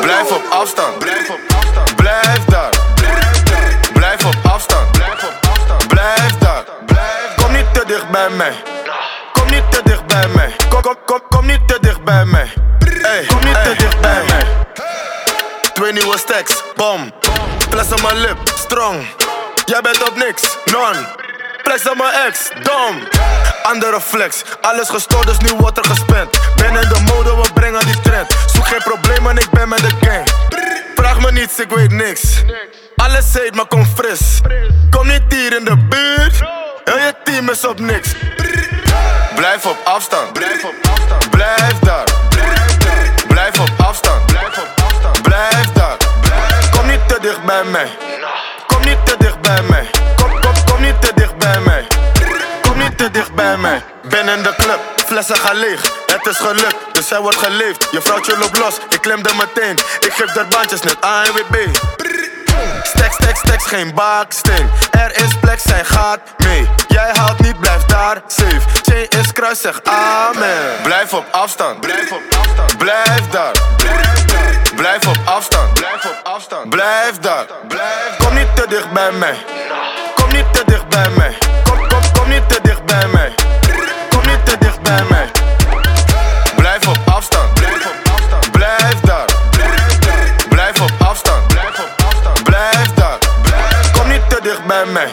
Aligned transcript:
Blijf 0.00 0.30
op 0.30 0.44
afstand. 0.50 0.98
Blijf 0.98 1.30
op 1.30 1.40
afstand. 1.56 1.96
Blijf 1.96 2.44
daar. 2.44 2.70
Blijf 3.92 4.24
op 4.24 4.34
afstand. 4.42 4.92
Blijf 4.92 5.24
op 5.24 5.50
afstand. 5.50 5.88
Blijf 5.88 6.38
daar. 6.38 6.64
Kom 7.36 7.52
niet 7.52 7.74
te 7.74 7.82
dicht 7.86 8.10
bij 8.10 8.28
mij. 8.30 8.62
Kom 9.32 9.50
niet 9.50 9.72
te 9.72 9.80
dicht 9.84 10.06
bij 10.06 10.28
mij. 10.28 10.56
Kom, 10.68 10.80
kom, 10.80 10.96
kom, 11.04 11.20
kom 11.28 11.46
niet 11.46 11.68
te 11.68 11.78
dicht 11.80 12.04
bij 12.04 12.24
mij. 12.24 12.52
Hey, 13.00 13.24
kom 13.26 13.44
niet 13.44 13.62
te 13.64 13.74
dicht 13.76 14.00
bij 14.00 14.22
mij. 14.28 14.46
Twee 15.72 15.92
nieuwe 15.92 16.18
stacks, 16.18 16.62
bom. 16.76 17.12
Fles 17.70 17.92
op 17.92 18.02
mijn 18.02 18.16
lip, 18.16 18.36
strong. 18.54 19.06
Jij 19.64 19.80
bent 19.80 20.08
op 20.08 20.16
niks, 20.16 20.42
non. 20.64 21.06
Press 21.62 21.88
op 21.88 21.96
mijn 21.96 22.14
ex, 22.26 22.50
dom. 22.62 23.08
Andere 23.62 24.00
flex, 24.00 24.42
alles 24.60 24.88
gestoord, 24.88 25.26
dus 25.26 25.38
nu 25.38 25.56
wordt 25.58 25.78
er 25.78 25.84
gespend. 25.84 26.38
Niets, 31.36 31.58
ik 31.58 31.70
weet 31.70 31.92
niks. 31.92 32.42
Alles 32.96 33.32
heet, 33.32 33.54
maar 33.54 33.66
kom 33.66 33.84
fris. 33.84 34.40
Kom 34.90 35.06
niet 35.06 35.22
hier 35.28 35.56
in 35.58 35.64
de 35.64 35.76
buurt. 35.76 36.40
Heel 36.84 36.98
je 36.98 37.14
team 37.24 37.50
is 37.50 37.66
op 37.66 37.78
niks. 37.78 38.14
Blijf 39.34 39.66
op 39.66 39.76
afstand. 39.84 40.32
Blijf 40.32 40.64
op 40.64 40.74
afstand. 40.90 41.30
Blijf 41.30 41.78
daar. 41.78 42.04
Blijf 43.28 43.60
op 43.60 43.70
afstand. 43.76 44.26
Blijf 44.26 44.58
op 44.58 44.84
afstand. 44.84 45.22
Blijf 45.22 45.72
daar. 45.72 45.96
Kom 46.70 46.86
niet 46.86 47.08
te 47.08 47.18
dicht 47.20 47.44
bij 47.44 47.64
mij. 47.64 47.88
Kom 48.66 48.80
niet 48.84 49.06
te 49.06 49.14
dicht 49.18 49.40
bij 49.40 49.62
mij. 49.62 49.95
Flessen 55.22 55.46
gaan 55.46 55.56
leeg. 55.56 55.80
Het 56.06 56.26
is 56.26 56.36
gelukt, 56.36 56.76
dus 56.92 57.10
hij 57.10 57.20
wordt 57.20 57.36
geleefd. 57.36 57.88
Je 57.90 58.00
vrouwtje 58.00 58.38
loopt 58.38 58.58
los, 58.58 58.74
ik 58.88 59.00
klemde 59.00 59.30
meteen. 59.34 59.78
Ik 60.00 60.12
geef 60.12 60.36
er 60.36 60.46
bandjes 60.48 60.80
net 60.80 60.96
ANWB. 61.00 61.76
Stacks, 62.82 63.14
stacks, 63.14 63.38
stacks, 63.38 63.66
geen 63.66 63.94
baksteen. 63.94 64.70
Er 64.90 65.16
is 65.16 65.38
plek, 65.40 65.58
zij 65.64 65.84
gaat 65.84 66.20
mee. 66.38 66.68
Jij 66.88 67.10
haalt 67.12 67.40
niet, 67.40 67.60
blijf 67.60 67.82
daar 67.84 68.22
safe. 68.26 68.60
Chain 68.82 69.08
is 69.08 69.32
kruis, 69.32 69.60
zeg 69.60 69.80
amen. 69.84 70.82
Blijf 70.82 71.12
op 71.12 71.24
afstand. 71.30 71.80
Blijf 71.80 72.12
op 72.12 72.22
afstand. 72.38 72.78
Blijf 72.78 73.28
daar. 73.30 73.54
Blijf 74.74 75.06
op 75.06 75.18
afstand. 75.24 75.74
Blijf 75.74 76.04
op 76.04 76.20
afstand. 76.22 76.70
Blijf 76.70 77.18
daar. 77.20 77.46
Kom 78.18 78.34
niet 78.34 78.56
te 78.56 78.64
dicht 78.68 78.90
bij 78.92 79.12
mij. 79.12 79.44
Kom 80.14 80.32
niet 80.32 80.54
te 80.54 80.62
dicht 80.66 80.88
bij 80.88 81.10
mij. 81.10 81.45
Bij 94.66 94.86
mij. 94.86 95.10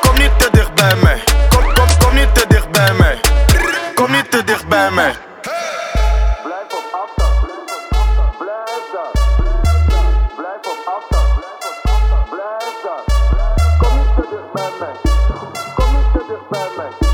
Kom 0.00 0.14
niet 0.18 0.38
te 0.38 0.48
dicht 0.52 0.74
bij 0.74 0.96
mij. 0.96 1.22
Kom, 1.48 1.74
kom, 1.74 1.86
kom 1.98 2.14
niet 2.14 2.34
te 2.34 2.46
dicht 2.48 2.70
bij 2.70 2.92
mij. 2.92 3.20
Kom 3.94 4.10
niet 4.10 4.30
te 4.30 4.44
dicht 4.44 4.68
bij 4.68 4.90
mij. 4.90 5.14
Blijf 6.42 6.72
op 6.72 6.84
afstand. 6.92 7.36
Blijf 8.38 8.90
daar. 8.92 9.10
Blijf 10.36 10.66
op 10.66 10.92
afstand. 10.96 11.28
Blijf 12.30 12.74
daar. 12.84 13.04
Kom 13.78 13.98
niet 13.98 14.14
te 14.16 14.26
dicht 14.30 14.52
bij 14.52 14.70
mij. 14.80 15.12
Kom 15.74 15.92
niet 15.96 16.12
te 16.12 16.24
dicht 16.28 16.48
bij 16.48 16.68
mij. 16.76 17.07